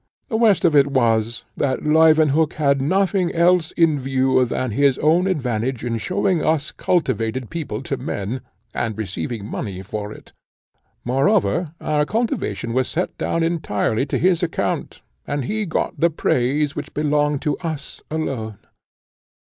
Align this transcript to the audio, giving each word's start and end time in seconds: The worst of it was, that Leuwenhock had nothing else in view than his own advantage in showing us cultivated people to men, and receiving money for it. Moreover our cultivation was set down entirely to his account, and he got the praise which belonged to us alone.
The 0.29 0.35
worst 0.35 0.65
of 0.65 0.75
it 0.75 0.87
was, 0.87 1.43
that 1.55 1.83
Leuwenhock 1.83 2.53
had 2.53 2.81
nothing 2.81 3.31
else 3.35 3.69
in 3.73 3.99
view 3.99 4.43
than 4.45 4.71
his 4.71 4.97
own 4.97 5.27
advantage 5.27 5.85
in 5.85 5.99
showing 5.99 6.43
us 6.43 6.71
cultivated 6.71 7.51
people 7.51 7.83
to 7.83 7.97
men, 7.97 8.41
and 8.73 8.97
receiving 8.97 9.45
money 9.45 9.83
for 9.83 10.11
it. 10.11 10.33
Moreover 11.05 11.75
our 11.79 12.03
cultivation 12.05 12.73
was 12.73 12.87
set 12.87 13.15
down 13.19 13.43
entirely 13.43 14.07
to 14.07 14.17
his 14.17 14.41
account, 14.41 15.03
and 15.27 15.45
he 15.45 15.67
got 15.67 15.99
the 15.99 16.09
praise 16.09 16.75
which 16.75 16.95
belonged 16.95 17.43
to 17.43 17.55
us 17.59 18.01
alone. 18.09 18.57